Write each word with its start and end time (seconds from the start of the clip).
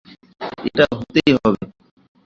এটা 0.67 0.85
হতেই 0.91 1.31
হবে। 1.35 1.63